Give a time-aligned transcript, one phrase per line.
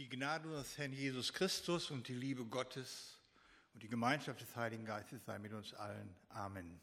[0.00, 3.18] Die Gnade unseres Herrn Jesus Christus und die Liebe Gottes
[3.74, 6.16] und die Gemeinschaft des Heiligen Geistes sei mit uns allen.
[6.30, 6.80] Amen.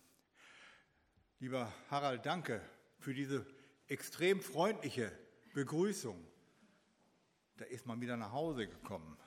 [1.39, 2.61] Lieber Harald, danke
[2.99, 3.43] für diese
[3.87, 5.11] extrem freundliche
[5.55, 6.23] Begrüßung.
[7.57, 9.17] Da ist man wieder nach Hause gekommen.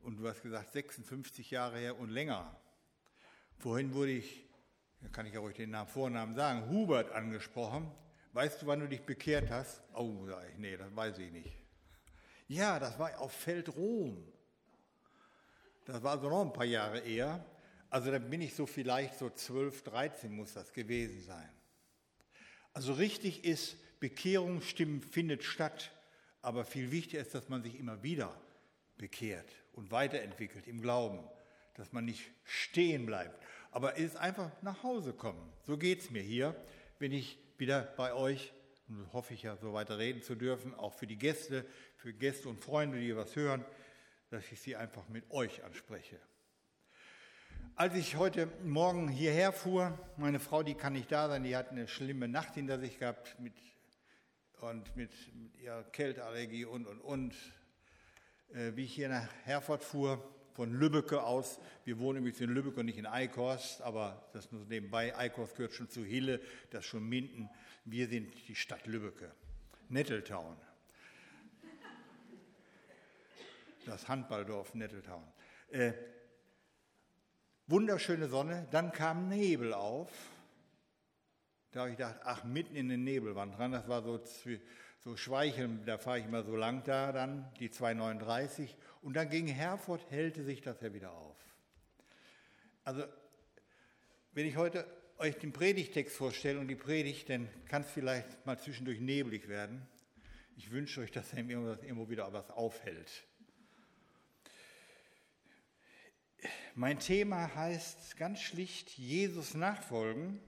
[0.00, 2.60] Und du hast gesagt, 56 Jahre her und länger.
[3.56, 4.44] Vorhin wurde ich,
[5.00, 7.90] da kann ich ja ruhig den Namen, Vornamen sagen, Hubert angesprochen.
[8.34, 9.82] Weißt du, wann du dich bekehrt hast?
[9.94, 11.61] Oh, sag ich, nee, das weiß ich nicht.
[12.52, 14.22] Ja, das war auf Feldrom.
[15.86, 17.42] Das war so noch ein paar Jahre eher.
[17.88, 21.48] Also da bin ich so vielleicht so 12, 13 muss das gewesen sein.
[22.74, 25.92] Also richtig ist, Bekehrung stimmt, findet statt.
[26.42, 28.38] Aber viel wichtiger ist, dass man sich immer wieder
[28.98, 31.20] bekehrt und weiterentwickelt im Glauben,
[31.76, 33.42] dass man nicht stehen bleibt.
[33.70, 35.50] Aber es ist einfach nach Hause kommen.
[35.66, 36.54] So geht es mir hier,
[36.98, 38.52] bin ich wieder bei euch
[39.12, 41.64] hoffe ich ja, so weiter reden zu dürfen, auch für die Gäste,
[41.96, 43.64] für Gäste und Freunde, die was hören,
[44.30, 46.18] dass ich sie einfach mit euch anspreche.
[47.74, 51.70] Als ich heute Morgen hierher fuhr, meine Frau, die kann nicht da sein, die hat
[51.70, 53.54] eine schlimme Nacht hinter sich gehabt mit,
[54.60, 57.34] und mit, mit ihrer Kälteallergie und, und, und.
[58.54, 60.22] Äh, wie ich hier nach Herford fuhr,
[60.52, 61.58] von Lübbecke aus.
[61.84, 65.16] Wir wohnen übrigens in Lübeck und nicht in Eickhorst, aber das nur nebenbei.
[65.16, 67.48] Eickhorst gehört schon zu Hille, das ist schon Minden.
[67.84, 69.32] Wir sind die Stadt Lübbecke,
[69.88, 70.56] Netteltown.
[73.86, 75.24] Das Handballdorf Netteltown.
[75.70, 75.92] Äh,
[77.66, 80.10] wunderschöne Sonne, dann kam Nebel auf.
[81.72, 84.20] Da habe ich gedacht, ach, mitten in den Nebelwand dran, das war so,
[85.04, 88.76] so Schweicheln, da fahre ich immer so lang da dann, die 239.
[89.02, 91.36] Und dann gegen Herford hellte sich das ja wieder auf.
[92.84, 93.04] Also,
[94.32, 94.86] wenn ich heute
[95.18, 99.86] euch den Predigtext vorstelle und die Predigt, dann kann es vielleicht mal zwischendurch neblig werden.
[100.56, 103.24] Ich wünsche euch, dass irgendwo wieder was aufhält.
[106.74, 110.40] Mein Thema heißt ganz schlicht Jesus nachfolgen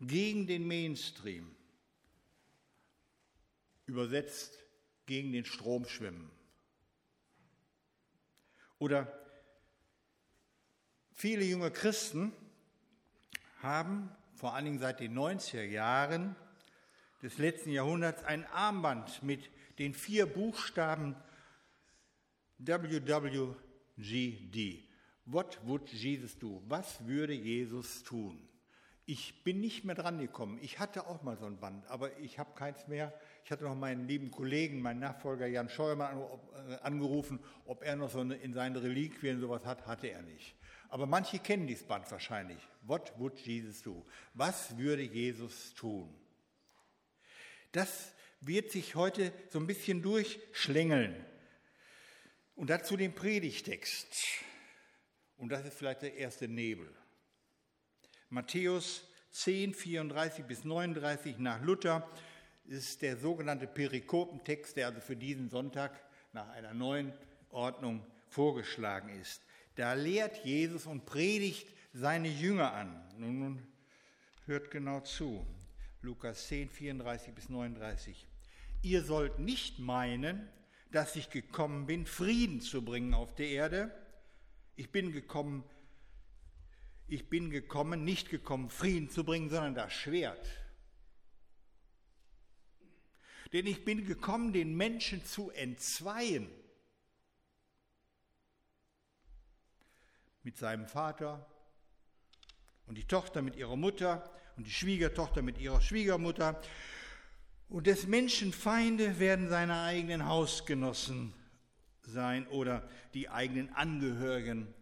[0.00, 1.54] gegen den Mainstream.
[3.88, 4.64] Übersetzt
[5.06, 6.30] gegen den Strom schwimmen.
[8.78, 9.12] Oder
[11.14, 12.32] viele junge Christen
[13.60, 16.36] haben vor allen Dingen seit den 90er Jahren
[17.22, 19.50] des letzten Jahrhunderts ein Armband mit
[19.80, 21.16] den vier Buchstaben
[22.58, 23.56] WWGD.
[25.24, 26.62] What would Jesus do?
[26.68, 28.47] Was würde Jesus tun?
[29.10, 30.58] Ich bin nicht mehr dran gekommen.
[30.60, 33.18] Ich hatte auch mal so ein Band, aber ich habe keins mehr.
[33.42, 36.20] Ich hatte noch meinen lieben Kollegen, meinen Nachfolger Jan Scheuermann
[36.68, 39.86] äh, angerufen, ob er noch so in seinen Reliquien sowas hat.
[39.86, 40.54] Hatte er nicht.
[40.90, 42.58] Aber manche kennen dieses Band wahrscheinlich.
[42.82, 44.04] What would Jesus do?
[44.34, 46.14] Was würde Jesus tun?
[47.72, 51.16] Das wird sich heute so ein bisschen durchschlängeln.
[52.56, 54.44] Und dazu den Predigtext.
[55.38, 56.94] Und das ist vielleicht der erste Nebel.
[58.30, 62.06] Matthäus 10, 34 bis 39 nach Luther
[62.66, 65.98] ist der sogenannte Perikopentext, der also für diesen Sonntag
[66.34, 67.14] nach einer neuen
[67.50, 69.40] Ordnung vorgeschlagen ist.
[69.76, 73.02] Da lehrt Jesus und predigt seine Jünger an.
[73.16, 73.66] Nun, nun
[74.44, 75.46] hört genau zu.
[76.02, 78.26] Lukas 10, 34 bis 39.
[78.82, 80.46] Ihr sollt nicht meinen,
[80.92, 83.90] dass ich gekommen bin, Frieden zu bringen auf der Erde.
[84.76, 85.64] Ich bin gekommen,
[87.08, 90.46] ich bin gekommen, nicht gekommen, Frieden zu bringen, sondern das Schwert.
[93.52, 96.50] Denn ich bin gekommen, den Menschen zu entzweien.
[100.48, 101.46] mit seinem Vater
[102.86, 106.58] und die Tochter mit ihrer Mutter und die Schwiegertochter mit ihrer Schwiegermutter.
[107.68, 111.34] Und des Menschen Feinde werden seine eigenen Hausgenossen
[112.00, 114.72] sein oder die eigenen Angehörigen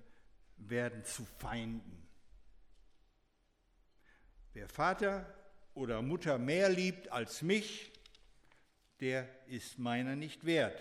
[0.57, 2.06] werden zu Feinden.
[4.57, 5.27] Wer Vater
[5.75, 7.93] oder Mutter mehr liebt als mich,
[9.01, 10.81] der ist meiner nicht wert.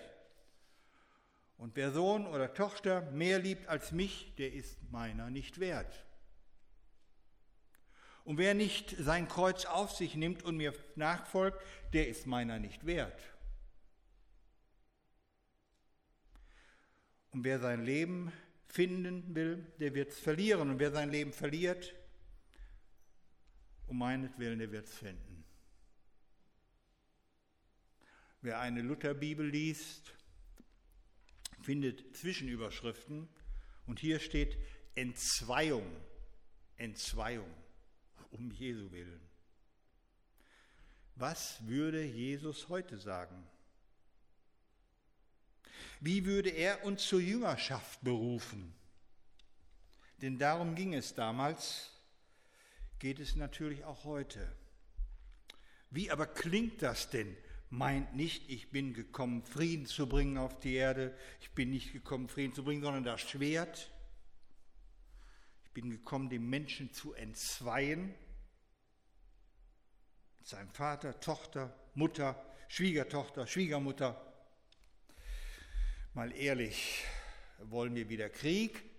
[1.57, 6.05] Und wer Sohn oder Tochter mehr liebt als mich, der ist meiner nicht wert.
[8.23, 11.61] Und wer nicht sein Kreuz auf sich nimmt und mir nachfolgt,
[11.91, 13.21] der ist meiner nicht wert.
[17.31, 18.31] Und wer sein Leben
[18.67, 20.69] finden will, der wird es verlieren.
[20.69, 21.93] Und wer sein Leben verliert,
[23.87, 25.43] um meinetwillen, der wird es finden.
[28.41, 30.13] Wer eine Lutherbibel liest,
[31.61, 33.27] findet Zwischenüberschriften
[33.87, 34.57] und hier steht
[34.93, 35.85] Entzweiung,
[36.77, 37.51] Entzweiung,
[38.31, 39.21] um Jesu willen.
[41.15, 43.47] Was würde Jesus heute sagen?
[46.01, 48.75] Wie würde er uns zur Jüngerschaft berufen?
[50.21, 51.94] Denn darum ging es damals,
[53.05, 54.51] geht es natürlich auch heute.
[55.91, 57.37] Wie aber klingt das denn?
[57.69, 61.15] Meint nicht, ich bin gekommen, Frieden zu bringen auf die Erde.
[61.39, 63.91] Ich bin nicht gekommen, Frieden zu bringen, sondern das Schwert.
[65.65, 68.15] Ich bin gekommen, den Menschen zu entzweien.
[70.41, 74.19] Seinem Vater, Tochter, Mutter, Schwiegertochter, Schwiegermutter.
[76.15, 77.03] Mal ehrlich,
[77.59, 78.94] wollen wir wieder Krieg?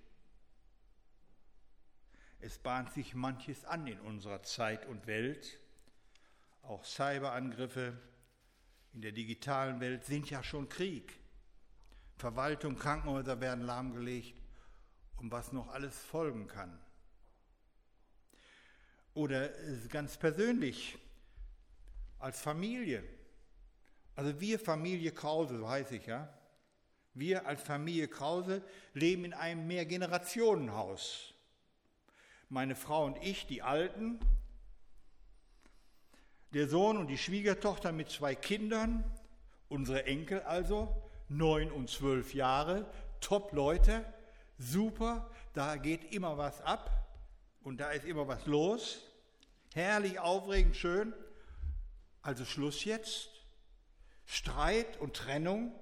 [2.41, 5.59] Es bahnt sich manches an in unserer Zeit und Welt.
[6.63, 7.97] Auch Cyberangriffe
[8.93, 11.19] in der digitalen Welt sind ja schon Krieg.
[12.17, 14.35] Verwaltung, Krankenhäuser werden lahmgelegt
[15.19, 16.79] und was noch alles folgen kann.
[19.15, 19.51] Oder
[19.89, 20.99] ganz persönlich,
[22.19, 23.03] als Familie.
[24.15, 26.33] Also wir Familie Krause, so heiße ich ja,
[27.15, 28.63] wir als Familie Krause
[28.95, 31.35] leben in einem Mehrgenerationenhaus.
[32.49, 34.21] Meine Frau und ich, die Alten,
[36.55, 39.05] der Sohn und die Schwiegertochter mit zwei Kindern,
[39.69, 40.95] unsere Enkel also,
[41.29, 42.91] neun und zwölf Jahre,
[43.21, 44.05] Top-Leute,
[44.59, 46.91] super, da geht immer was ab
[47.63, 49.03] und da ist immer was los,
[49.75, 51.13] herrlich, aufregend, schön.
[52.23, 53.29] Also Schluss jetzt,
[54.25, 55.73] Streit und Trennung,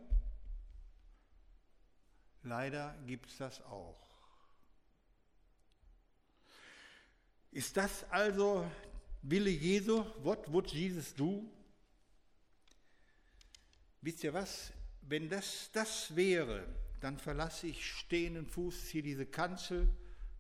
[2.44, 4.03] Leider gibt es das auch.
[7.54, 8.68] Ist das also
[9.22, 10.04] Wille Jesu?
[10.24, 11.48] What would Jesus do?
[14.00, 14.72] Wisst ihr was?
[15.02, 16.66] Wenn das das wäre,
[17.00, 19.88] dann verlasse ich stehenden Fußes hier diese Kanzel,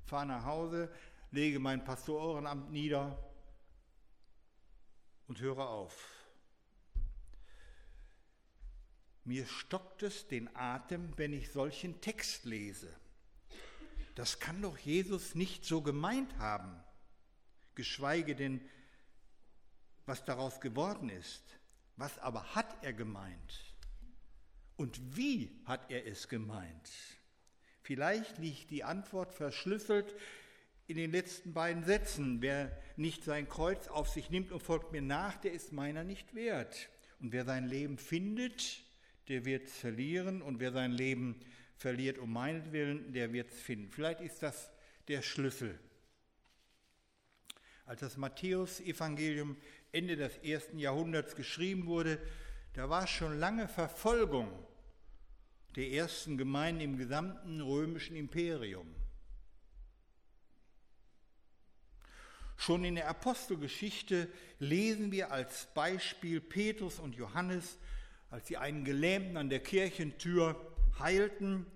[0.04, 0.92] fahre nach Hause,
[1.30, 3.16] lege mein Pastorenamt nieder
[5.28, 6.08] und höre auf.
[9.22, 12.92] Mir stockt es den Atem, wenn ich solchen Text lese.
[14.16, 16.83] Das kann doch Jesus nicht so gemeint haben,
[17.74, 18.60] geschweige denn,
[20.06, 21.42] was daraus geworden ist.
[21.96, 23.74] Was aber hat er gemeint?
[24.76, 26.90] Und wie hat er es gemeint?
[27.82, 30.14] Vielleicht liegt die Antwort verschlüsselt
[30.86, 32.42] in den letzten beiden Sätzen.
[32.42, 36.34] Wer nicht sein Kreuz auf sich nimmt und folgt mir nach, der ist meiner nicht
[36.34, 36.88] wert.
[37.20, 38.82] Und wer sein Leben findet,
[39.28, 41.40] der wird es verlieren und wer sein Leben
[41.76, 43.90] verliert um meinetwillen, der wird es finden.
[43.90, 44.70] Vielleicht ist das
[45.08, 45.78] der Schlüssel.
[47.86, 49.56] Als das Matthäus-Evangelium
[49.92, 52.18] Ende des ersten Jahrhunderts geschrieben wurde,
[52.72, 54.48] da war schon lange Verfolgung
[55.76, 58.94] der ersten Gemeinden im gesamten römischen Imperium.
[62.56, 64.28] Schon in der Apostelgeschichte
[64.58, 67.78] lesen wir als Beispiel Petrus und Johannes,
[68.30, 70.58] als sie einen Gelähmten an der Kirchentür
[70.98, 71.66] heilten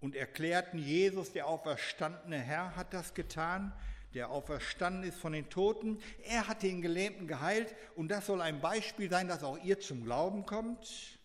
[0.00, 3.72] und erklärten, Jesus, der auferstandene Herr, hat das getan,
[4.14, 5.98] der auferstanden ist von den Toten.
[6.24, 10.04] Er hat den Gelähmten geheilt und das soll ein Beispiel sein, dass auch ihr zum
[10.04, 11.18] Glauben kommt.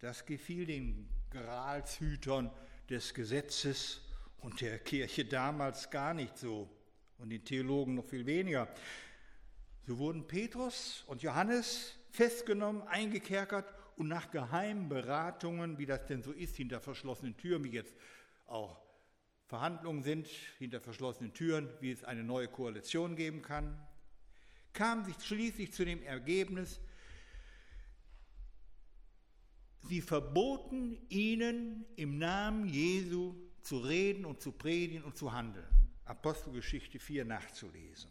[0.00, 2.50] Das gefiel den Gralshütern
[2.88, 4.00] des Gesetzes
[4.38, 6.68] und der Kirche damals gar nicht so
[7.18, 8.68] und den Theologen noch viel weniger.
[9.86, 16.32] So wurden Petrus und Johannes festgenommen, eingekerkert und nach geheimen Beratungen, wie das denn so
[16.32, 17.94] ist, hinter verschlossenen Türen, wie jetzt
[18.46, 18.87] auch
[19.48, 20.28] Verhandlungen sind,
[20.58, 23.80] hinter verschlossenen Türen, wie es eine neue Koalition geben kann,
[24.74, 26.80] kam sich schließlich zu dem Ergebnis,
[29.88, 35.66] sie verboten ihnen im Namen Jesu zu reden und zu predigen und zu handeln.
[36.04, 38.10] Apostelgeschichte 4 nachzulesen.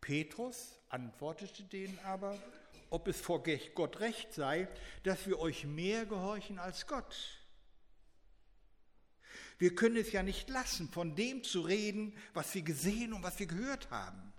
[0.00, 2.38] Petrus antwortete denen aber,
[2.88, 3.42] ob es vor
[3.74, 4.68] Gott recht sei,
[5.02, 7.43] dass wir euch mehr gehorchen als Gott.
[9.58, 13.38] Wir können es ja nicht lassen, von dem zu reden, was wir gesehen und was
[13.38, 14.32] wir gehört haben.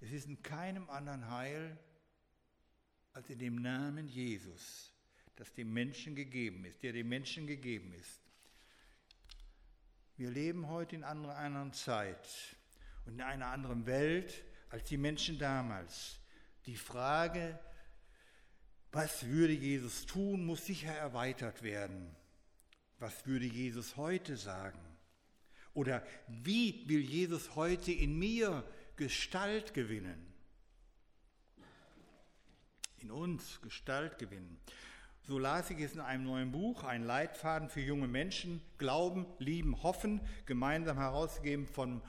[0.00, 1.78] Es ist in keinem anderen Heil
[3.12, 4.92] als in dem Namen Jesus,
[5.36, 8.20] das dem Menschen gegeben ist, der dem Menschen gegeben ist.
[10.16, 12.28] Wir leben heute in einer anderen Zeit
[13.06, 16.20] und in einer anderen Welt als die Menschen damals.
[16.66, 17.58] Die Frage,
[18.92, 22.14] was würde Jesus tun, muss sicher erweitert werden.
[23.00, 24.78] Was würde Jesus heute sagen?
[25.72, 28.62] Oder wie will Jesus heute in mir
[28.96, 30.30] Gestalt gewinnen?
[32.98, 34.60] In uns Gestalt gewinnen.
[35.22, 39.82] So las ich es in einem neuen Buch, ein Leitfaden für junge Menschen, Glauben, Lieben,
[39.82, 42.02] Hoffen, gemeinsam herausgegeben vom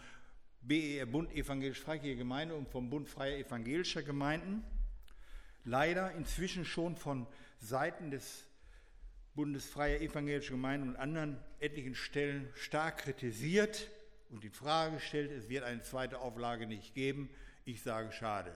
[0.62, 4.66] BER Bund Evangelisch-Freikirche Gemeinde und vom Bund Freier Evangelischer Gemeinden.
[5.64, 7.28] Leider inzwischen schon von
[7.60, 8.50] Seiten des
[9.36, 13.90] Bundesfreie Evangelische Gemeinde und anderen etlichen Stellen stark kritisiert
[14.30, 17.30] und in Frage gestellt, es wird eine zweite Auflage nicht geben.
[17.66, 18.56] Ich sage schade.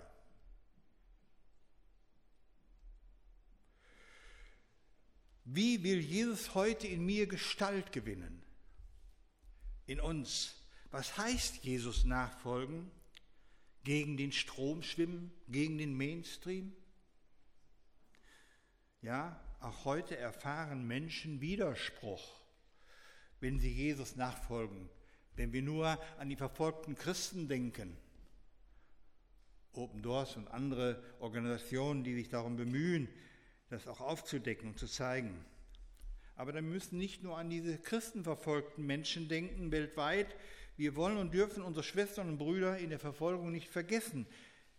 [5.46, 8.41] Wie will Jesus heute in mir Gestalt gewinnen?
[9.86, 10.55] In uns.
[10.91, 12.89] Was heißt Jesus nachfolgen?
[13.84, 15.32] Gegen den Strom schwimmen?
[15.48, 16.75] Gegen den Mainstream?
[19.05, 22.41] Ja, auch heute erfahren Menschen Widerspruch,
[23.39, 24.89] wenn sie Jesus nachfolgen.
[25.35, 27.95] Wenn wir nur an die verfolgten Christen denken,
[29.74, 33.07] Open Doors und andere Organisationen, die sich darum bemühen,
[33.69, 35.45] das auch aufzudecken und zu zeigen.
[36.35, 40.35] Aber dann müssen nicht nur an diese christenverfolgten Menschen denken weltweit.
[40.77, 44.25] Wir wollen und dürfen unsere Schwestern und Brüder in der Verfolgung nicht vergessen.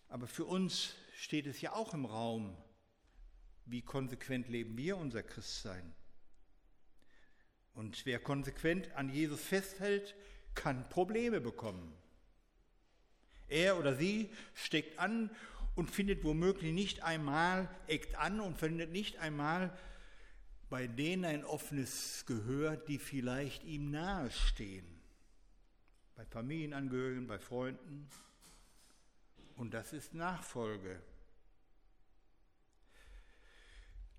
[0.08, 2.56] Aber für uns steht es ja auch im Raum.
[3.66, 5.94] Wie konsequent leben wir unser Christsein?
[7.74, 10.14] Und wer konsequent an Jesus festhält,
[10.54, 11.92] kann Probleme bekommen.
[13.48, 15.30] Er oder sie steckt an
[15.74, 19.76] und findet womöglich nicht einmal, eckt an und findet nicht einmal
[20.68, 24.86] bei denen ein offenes Gehör, die vielleicht ihm nahestehen.
[26.14, 28.08] Bei Familienangehörigen, bei Freunden.
[29.54, 31.00] Und das ist Nachfolge.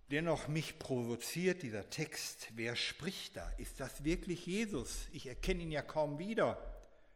[0.09, 2.49] Dennoch mich provoziert dieser Text.
[2.55, 3.49] Wer spricht da?
[3.57, 5.07] Ist das wirklich Jesus?
[5.11, 6.57] Ich erkenne ihn ja kaum wieder.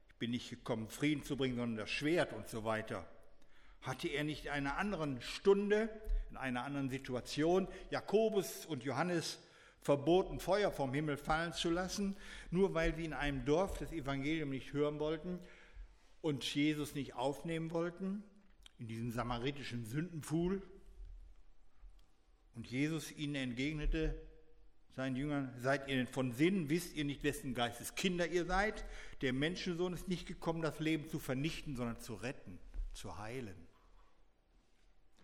[0.10, 3.07] Ich bin nicht gekommen, Frieden zu bringen, sondern das Schwert und so weiter.
[3.81, 5.89] Hatte er nicht in einer anderen Stunde,
[6.31, 9.39] in einer anderen Situation Jakobus und Johannes
[9.79, 12.17] verboten, Feuer vom Himmel fallen zu lassen,
[12.51, 15.39] nur weil sie in einem Dorf das Evangelium nicht hören wollten
[16.19, 18.24] und Jesus nicht aufnehmen wollten,
[18.79, 20.62] in diesem samaritischen Sündenpfuhl?
[22.55, 24.15] Und Jesus ihnen entgegnete,
[24.96, 28.86] seinen Jüngern, seid ihr denn von Sinnen, wisst ihr nicht, wessen Geistes Kinder ihr seid?
[29.22, 32.60] Der Menschensohn ist nicht gekommen, das Leben zu vernichten, sondern zu retten,
[32.93, 33.55] zu heilen.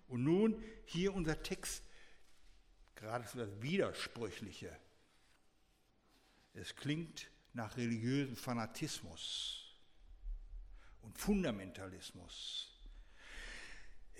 [0.07, 1.83] Und nun hier unser Text,
[2.95, 4.75] geradezu das Widersprüchliche.
[6.53, 9.65] Es klingt nach religiösem Fanatismus
[11.01, 12.73] und Fundamentalismus.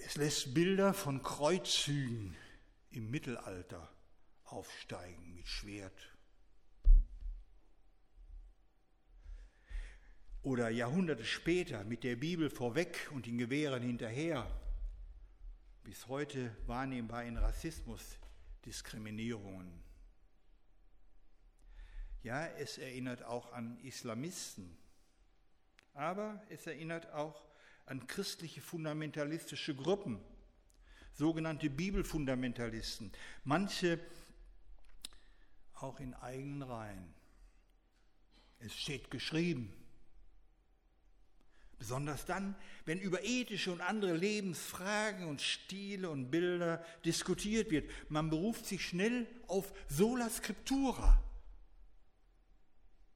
[0.05, 2.35] Es lässt Bilder von Kreuzzügen
[2.97, 3.87] im Mittelalter
[4.45, 6.15] aufsteigen mit Schwert.
[10.41, 14.49] Oder Jahrhunderte später mit der Bibel vorweg und den Gewehren hinterher
[15.83, 18.17] bis heute wahrnehmbar in Rassismus,
[18.65, 19.71] Diskriminierungen.
[22.23, 24.75] Ja, es erinnert auch an Islamisten,
[25.93, 27.45] aber es erinnert auch
[27.85, 30.19] an christliche fundamentalistische Gruppen,
[31.17, 33.11] sogenannte Bibelfundamentalisten,
[33.43, 33.99] manche
[35.73, 37.13] auch in eigenen Reihen.
[38.59, 39.73] Es steht geschrieben,
[41.79, 42.55] Besonders dann,
[42.85, 47.91] wenn über ethische und andere Lebensfragen und Stile und Bilder diskutiert wird.
[48.09, 51.21] Man beruft sich schnell auf sola scriptura.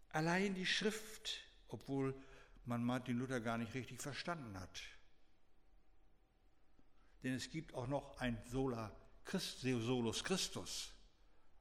[0.09, 2.13] Allein die Schrift, obwohl
[2.65, 4.81] man Martin Luther gar nicht richtig verstanden hat.
[7.23, 8.91] Denn es gibt auch noch ein sola
[9.25, 10.91] Christ, solus Christus,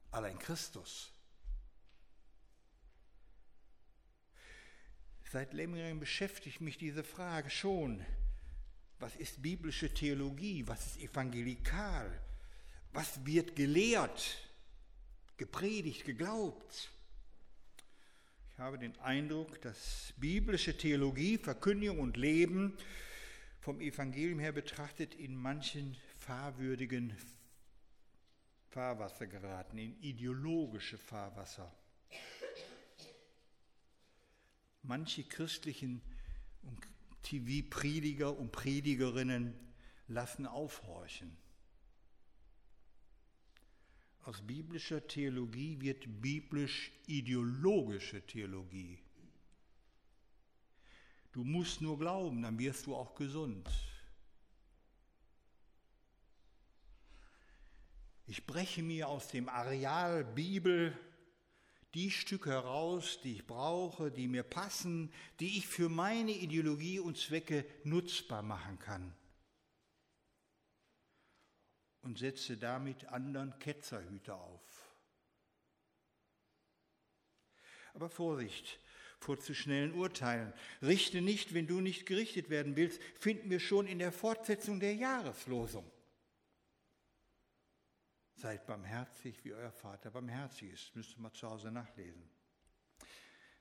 [0.09, 1.11] allein Christus.
[5.31, 8.05] Seit längerem beschäftigt mich diese Frage schon.
[8.99, 10.67] Was ist biblische Theologie?
[10.67, 12.21] Was ist evangelikal?
[12.91, 14.37] Was wird gelehrt,
[15.37, 16.91] gepredigt, geglaubt?
[18.51, 22.77] Ich habe den Eindruck, dass biblische Theologie, Verkündigung und Leben
[23.61, 27.15] vom Evangelium her betrachtet in manchen fahrwürdigen
[28.69, 31.71] Fahrwasser geraten, in ideologische Fahrwasser.
[34.81, 36.01] Manche christlichen
[37.21, 39.53] TV-Prediger und Predigerinnen
[40.07, 41.37] lassen aufhorchen.
[44.23, 48.97] Aus biblischer Theologie wird biblisch-ideologische Theologie.
[51.31, 53.69] Du musst nur glauben, dann wirst du auch gesund.
[58.27, 60.97] Ich breche mir aus dem Areal Bibel
[61.93, 67.17] die Stücke heraus, die ich brauche, die mir passen, die ich für meine Ideologie und
[67.17, 69.13] Zwecke nutzbar machen kann.
[72.01, 74.95] Und setze damit anderen Ketzerhüter auf.
[77.93, 78.79] Aber Vorsicht
[79.21, 80.51] vor zu schnellen Urteilen.
[80.81, 84.95] Richte nicht, wenn du nicht gerichtet werden willst, finden wir schon in der Fortsetzung der
[84.95, 85.89] Jahreslosung.
[88.35, 90.95] Seid barmherzig, wie euer Vater barmherzig ist.
[90.95, 92.27] Müsst ihr mal zu Hause nachlesen.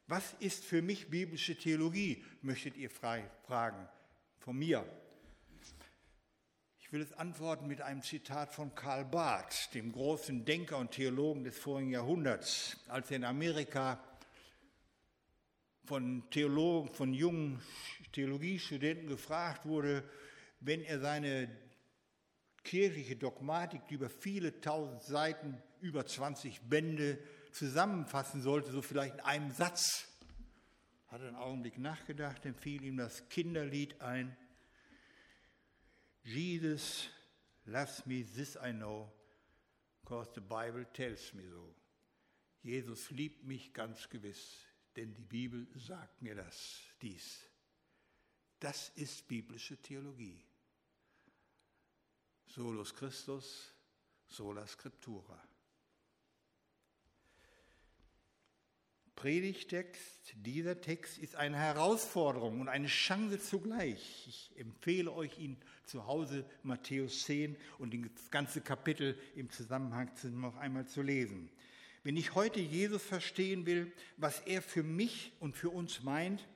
[0.07, 3.89] Was ist für mich biblische Theologie, möchtet ihr fragen
[4.39, 4.85] von mir.
[6.81, 11.45] Ich will es antworten mit einem Zitat von Karl Barth, dem großen Denker und Theologen
[11.45, 14.03] des vorigen Jahrhunderts, als er in Amerika
[15.91, 17.61] von Theologen, von jungen
[18.13, 20.09] Theologiestudenten gefragt wurde,
[20.61, 21.51] wenn er seine
[22.63, 27.19] kirchliche Dogmatik, die über viele tausend Seiten, über 20 Bände
[27.51, 30.07] zusammenfassen sollte, so vielleicht in einem Satz.
[31.09, 34.37] Hat einen Augenblick nachgedacht, dann fiel ihm das Kinderlied ein.
[36.23, 37.09] Jesus
[37.65, 39.11] loves me, this I know,
[40.03, 41.75] because the Bible tells me so.
[42.63, 47.47] Jesus liebt mich ganz gewiss, denn die Bibel sagt mir das, dies.
[48.59, 50.45] Das ist biblische Theologie.
[52.47, 53.73] Solus Christus,
[54.27, 55.41] sola Scriptura.
[59.21, 64.27] Predigtext, dieser Text ist eine Herausforderung und eine Chance zugleich.
[64.27, 70.57] Ich empfehle euch, ihn zu Hause Matthäus 10 und das ganze Kapitel im Zusammenhang noch
[70.57, 71.51] einmal zu lesen.
[72.03, 76.47] Wenn ich heute Jesus verstehen will, was er für mich und für uns meint,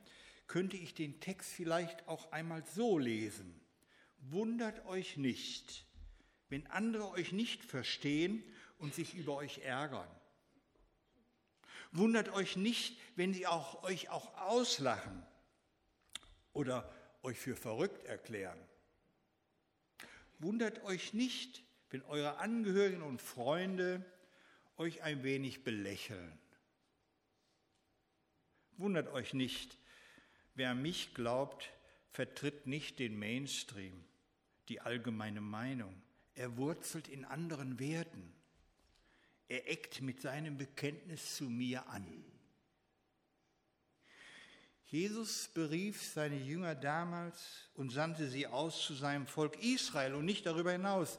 [0.47, 3.61] könnte ich den Text vielleicht auch einmal so lesen.
[4.19, 5.87] Wundert euch nicht,
[6.49, 8.43] wenn andere euch nicht verstehen
[8.79, 10.09] und sich über euch ärgern.
[11.93, 15.25] Wundert euch nicht, wenn sie auch, euch auch auslachen
[16.53, 16.91] oder
[17.23, 18.59] euch für verrückt erklären.
[20.39, 24.05] Wundert euch nicht, wenn eure Angehörigen und Freunde
[24.77, 26.39] euch ein wenig belächeln.
[28.77, 29.79] Wundert euch nicht,
[30.55, 31.73] wer mich glaubt,
[32.11, 34.05] vertritt nicht den Mainstream
[34.69, 35.95] die allgemeine Meinung.
[36.35, 38.33] Er wurzelt in anderen Werten.
[39.49, 42.25] Er eckt mit seinem Bekenntnis zu mir an.
[44.87, 50.47] Jesus berief seine Jünger damals und sandte sie aus zu seinem Volk Israel und nicht
[50.47, 51.19] darüber hinaus.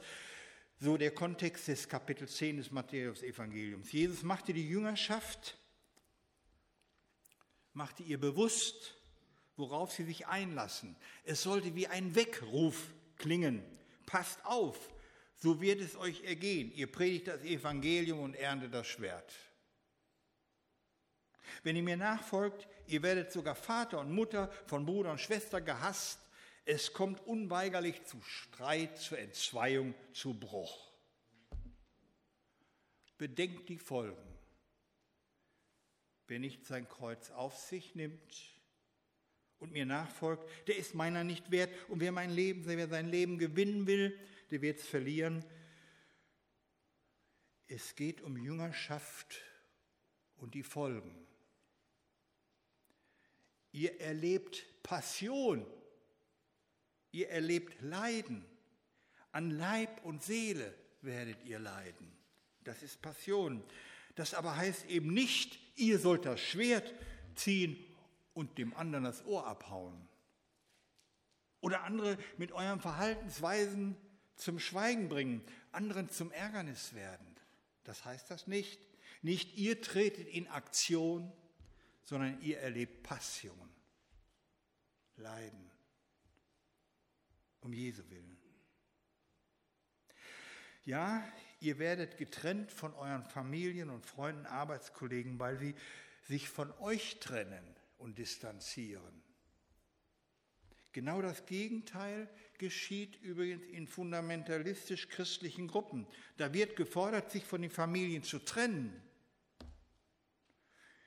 [0.78, 3.90] So der Kontext des Kapitel 10 des Matthäus-Evangeliums.
[3.92, 5.56] Jesus machte die Jüngerschaft,
[7.72, 8.94] machte ihr bewusst,
[9.56, 10.94] worauf sie sich einlassen.
[11.24, 13.62] Es sollte wie ein Weckruf klingen.
[14.04, 14.92] Passt auf,
[15.36, 16.70] so wird es euch ergehen.
[16.74, 19.34] Ihr predigt das Evangelium und erntet das Schwert.
[21.62, 26.20] Wenn ihr mir nachfolgt, ihr werdet sogar Vater und Mutter von Bruder und Schwester gehasst.
[26.68, 30.90] Es kommt unweigerlich zu Streit, zu Entzweiung, zu Bruch.
[33.16, 34.20] Bedenkt die Folgen.
[36.26, 38.58] Wer nicht sein Kreuz auf sich nimmt
[39.60, 41.72] und mir nachfolgt, der ist meiner nicht wert.
[41.88, 44.18] Und wer mein Leben, wer sein Leben gewinnen will,
[44.50, 45.44] der wird es verlieren.
[47.68, 49.40] Es geht um Jüngerschaft
[50.36, 51.14] und die Folgen.
[53.70, 55.64] Ihr erlebt Passion,
[57.12, 58.44] ihr erlebt Leiden.
[59.32, 62.10] An Leib und Seele werdet ihr leiden.
[62.64, 63.62] Das ist Passion.
[64.14, 66.92] Das aber heißt eben nicht, ihr sollt das Schwert
[67.34, 67.76] ziehen
[68.34, 70.08] und dem anderen das Ohr abhauen.
[71.60, 73.96] Oder andere mit euren Verhaltensweisen
[74.36, 75.42] zum Schweigen bringen,
[75.72, 77.26] anderen zum Ärgernis werden.
[77.84, 78.80] Das heißt das nicht.
[79.22, 81.32] Nicht ihr tretet in Aktion,
[82.04, 83.68] sondern ihr erlebt Passion,
[85.16, 85.70] Leiden,
[87.66, 88.38] um Jesu willen.
[90.84, 91.26] Ja,
[91.60, 95.74] ihr werdet getrennt von euren Familien und Freunden, Arbeitskollegen, weil sie
[96.22, 97.64] sich von euch trennen
[97.98, 99.22] und distanzieren.
[100.92, 106.06] Genau das Gegenteil geschieht übrigens in fundamentalistisch-christlichen Gruppen.
[106.36, 109.02] Da wird gefordert, sich von den Familien zu trennen.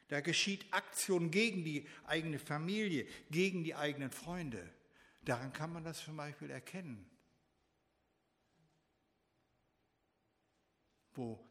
[0.09, 4.69] Da geschieht Aktion gegen die eigene Familie, gegen die eigenen Freunde.
[5.21, 7.09] Daran kann man das zum Beispiel erkennen.
[11.13, 11.43] Wo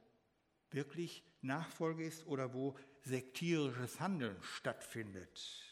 [0.70, 5.64] wirklich Nachfolge ist oder wo sektierisches Handeln stattfindet.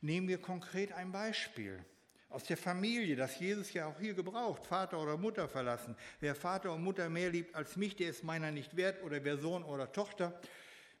[0.00, 1.84] Nehmen wir konkret ein Beispiel
[2.28, 5.96] aus der Familie, das Jesus ja auch hier gebraucht, Vater oder Mutter verlassen.
[6.20, 9.02] Wer Vater und Mutter mehr liebt als mich, der ist meiner nicht wert.
[9.02, 10.38] Oder wer Sohn oder Tochter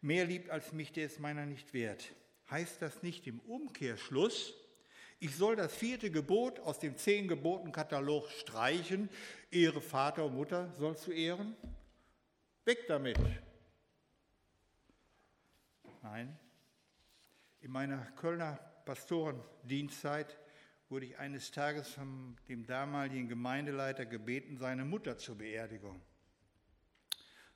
[0.00, 2.12] mehr liebt als mich, der ist meiner nicht wert.
[2.50, 4.54] Heißt das nicht im Umkehrschluss,
[5.18, 9.08] ich soll das vierte Gebot aus dem zehn Geboten Katalog streichen,
[9.50, 11.56] Ehre Vater und Mutter sollst du ehren?
[12.64, 13.18] Weg damit.
[16.02, 16.38] Nein.
[17.60, 20.36] In meiner Kölner Pastorendienstzeit
[20.88, 26.00] wurde ich eines Tages von dem damaligen Gemeindeleiter gebeten, seine Mutter zur Beerdigung.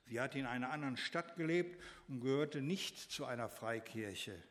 [0.05, 4.43] Sie hatte in einer anderen Stadt gelebt und gehörte nicht zu einer Freikirche.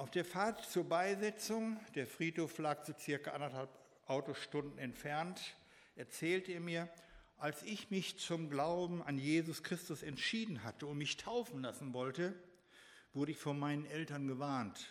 [0.00, 3.68] Auf der Fahrt zur Beisetzung, der Friedhof lag so circa anderthalb
[4.06, 5.58] Autostunden entfernt,
[5.94, 6.88] erzählte er mir,
[7.36, 12.34] als ich mich zum Glauben an Jesus Christus entschieden hatte und mich taufen lassen wollte,
[13.12, 14.88] wurde ich von meinen Eltern gewarnt.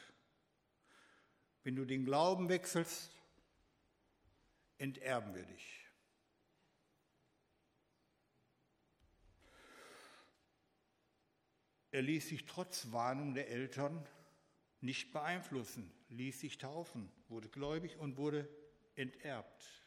[1.63, 3.09] Wenn du den Glauben wechselst,
[4.77, 5.87] enterben wir dich.
[11.89, 14.07] Er ließ sich trotz Warnung der Eltern
[14.81, 18.47] nicht beeinflussen, ließ sich taufen, wurde gläubig und wurde
[18.95, 19.79] enterbt.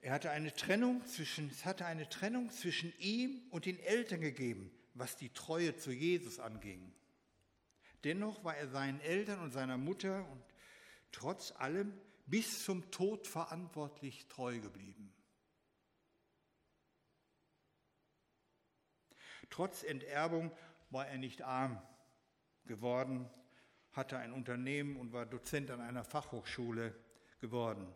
[0.00, 4.70] Er hatte eine Trennung zwischen, es hatte eine Trennung zwischen ihm und den Eltern gegeben,
[4.94, 6.92] was die Treue zu Jesus anging.
[8.04, 10.44] Dennoch war er seinen Eltern und seiner Mutter und
[11.10, 11.92] trotz allem
[12.26, 15.12] bis zum Tod verantwortlich treu geblieben.
[19.50, 20.50] Trotz Enterbung
[20.90, 21.80] war er nicht arm
[22.66, 23.28] geworden,
[23.92, 26.94] hatte ein Unternehmen und war Dozent an einer Fachhochschule
[27.40, 27.86] geworden.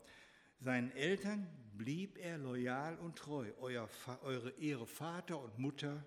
[0.59, 3.89] Seinen Eltern blieb er loyal und treu, Euer,
[4.23, 6.05] eure Ehre Vater und Mutter.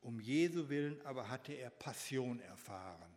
[0.00, 3.16] Um Jesu willen aber hatte er Passion erfahren.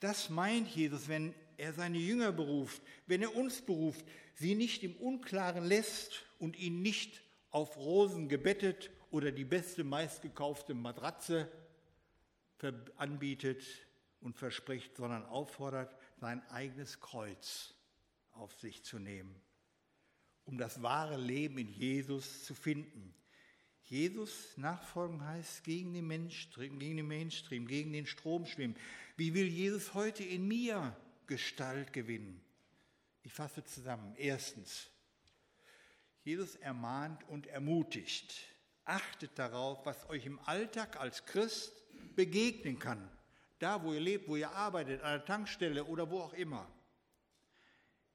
[0.00, 4.04] Das meint Jesus, wenn er seine Jünger beruft, wenn er uns beruft,
[4.34, 10.74] sie nicht im Unklaren lässt und ihn nicht auf Rosen gebettet oder die beste meistgekaufte
[10.74, 11.48] Matratze
[12.96, 13.62] anbietet
[14.20, 17.74] und verspricht, sondern auffordert, sein eigenes Kreuz
[18.32, 19.34] auf sich zu nehmen,
[20.44, 23.14] um das wahre Leben in Jesus zu finden.
[23.84, 28.76] Jesus nachfolgen heißt gegen den Mainstream, gegen den Mainstream, gegen den Strom schwimmen.
[29.16, 30.96] Wie will Jesus heute in mir
[31.26, 32.40] Gestalt gewinnen?
[33.24, 34.14] Ich fasse zusammen.
[34.16, 34.88] Erstens,
[36.22, 38.51] Jesus ermahnt und ermutigt.
[38.84, 41.72] Achtet darauf, was euch im Alltag als Christ
[42.14, 43.10] begegnen kann.
[43.58, 46.68] Da, wo ihr lebt, wo ihr arbeitet, an der Tankstelle oder wo auch immer.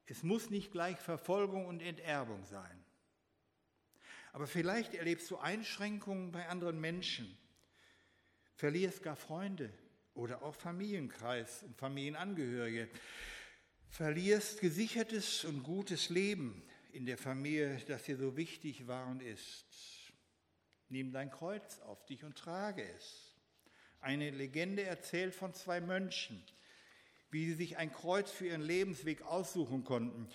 [0.06, 2.84] Es muss nicht gleich Verfolgung und Enterbung sein.
[4.34, 7.38] Aber vielleicht erlebst du Einschränkungen bei anderen Menschen,
[8.56, 9.72] verlierst gar Freunde
[10.14, 12.90] oder auch Familienkreis und Familienangehörige,
[13.90, 19.97] verlierst gesichertes und gutes Leben, in der Familie, das dir so wichtig war und ist.
[20.90, 23.34] Nimm dein Kreuz auf dich und trage es.
[24.00, 26.42] Eine Legende erzählt von zwei Mönchen,
[27.30, 30.30] wie sie sich ein Kreuz für ihren Lebensweg aussuchen konnten,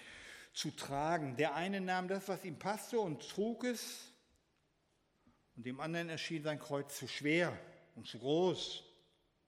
[0.53, 1.37] zu tragen.
[1.37, 4.13] Der eine nahm das, was ihm passte und trug es,
[5.57, 7.59] und dem anderen erschien sein Kreuz zu schwer
[7.95, 8.85] und zu groß,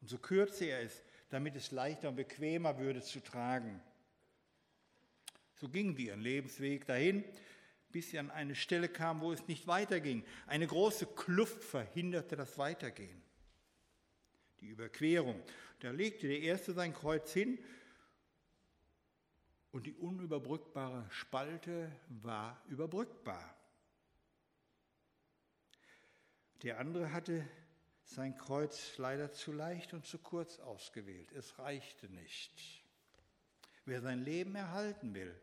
[0.01, 3.81] und so kürzte er es, damit es leichter und bequemer würde zu tragen.
[5.57, 7.25] So gingen wir ihren Lebensweg dahin,
[7.95, 10.25] bis sie an eine Stelle kamen, wo es nicht weiterging.
[10.49, 13.23] Eine große Kluft verhinderte das Weitergehen.
[14.61, 15.41] Die Überquerung.
[15.79, 17.57] Da legte der Erste sein Kreuz hin
[19.71, 23.55] und die unüberbrückbare Spalte war überbrückbar.
[26.65, 27.49] Der andere hatte
[28.03, 31.31] sein Kreuz leider zu leicht und zu kurz ausgewählt.
[31.31, 32.83] Es reichte nicht.
[33.85, 35.41] Wer sein Leben erhalten will,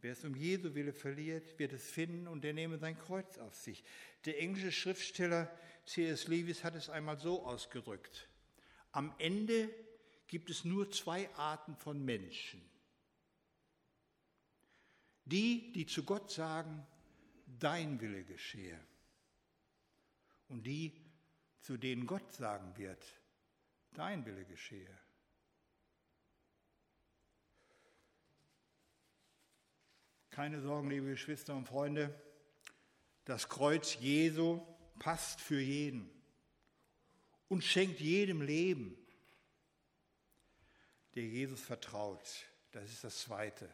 [0.00, 3.54] wer es um Jesu Wille verliert, wird es finden und er nehme sein Kreuz auf
[3.54, 3.84] sich.
[4.24, 5.50] Der englische Schriftsteller
[5.86, 6.28] C.S.
[6.28, 8.28] Lewis hat es einmal so ausgedrückt.
[8.92, 9.70] Am Ende
[10.26, 12.60] gibt es nur zwei Arten von Menschen.
[15.24, 16.86] Die, die zu Gott sagen,
[17.58, 18.78] dein Wille geschehe.
[20.48, 20.92] Und die,
[21.60, 23.04] zu denen Gott sagen wird,
[23.92, 24.98] dein Wille geschehe.
[30.38, 32.14] Keine Sorgen, liebe Geschwister und Freunde,
[33.24, 34.64] das Kreuz Jesu
[35.00, 36.08] passt für jeden
[37.48, 38.96] und schenkt jedem Leben,
[41.16, 42.46] der Jesus vertraut.
[42.70, 43.68] Das ist das Zweite.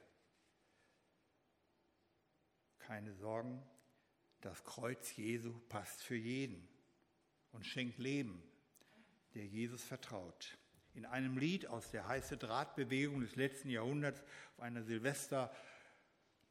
[2.79, 3.63] Keine Sorgen,
[4.41, 6.67] das Kreuz Jesu passt für jeden
[7.53, 8.43] und schenkt Leben,
[9.35, 10.57] der Jesus vertraut.
[10.95, 14.25] In einem Lied aus der heiße Drahtbewegung des letzten Jahrhunderts
[14.55, 15.55] auf einer Silvester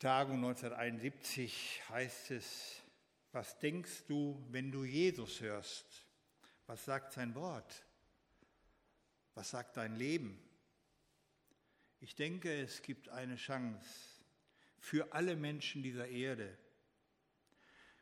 [0.03, 2.83] Tagung 1971 heißt es,
[3.31, 5.85] was denkst du, wenn du Jesus hörst?
[6.67, 7.85] Was sagt sein Wort?
[9.33, 10.37] Was sagt dein Leben?
[12.01, 13.87] Ich denke, es gibt eine Chance
[14.77, 16.57] für alle Menschen dieser Erde,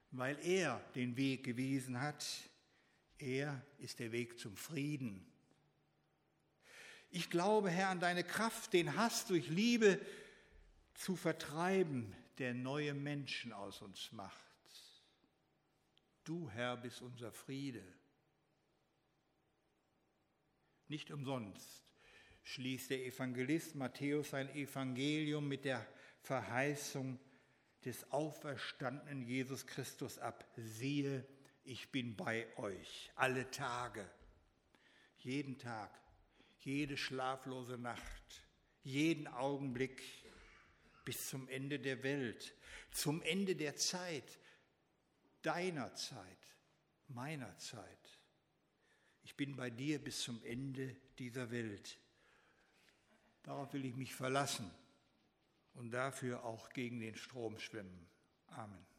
[0.09, 2.25] weil er den Weg gewiesen hat.
[3.19, 5.23] Er ist der Weg zum Frieden.
[7.11, 9.99] Ich glaube, Herr, an deine Kraft, den Hass durch Liebe
[10.93, 14.51] zu vertreiben, der neue Menschen aus uns macht.
[16.23, 17.83] Du, Herr, bist unser Friede.
[20.87, 21.91] Nicht umsonst
[22.43, 25.85] schließt der Evangelist Matthäus sein Evangelium mit der
[26.21, 27.19] Verheißung
[27.85, 30.45] des auferstandenen Jesus Christus ab.
[30.57, 31.25] Siehe,
[31.63, 34.07] ich bin bei euch alle Tage,
[35.19, 35.99] jeden Tag,
[36.59, 38.45] jede schlaflose Nacht,
[38.83, 40.01] jeden Augenblick
[41.11, 42.55] bis zum Ende der Welt,
[42.89, 44.39] zum Ende der Zeit,
[45.41, 46.55] deiner Zeit,
[47.09, 48.17] meiner Zeit.
[49.21, 51.99] Ich bin bei dir bis zum Ende dieser Welt.
[53.43, 54.71] Darauf will ich mich verlassen
[55.73, 58.07] und dafür auch gegen den Strom schwimmen.
[58.47, 58.90] Amen.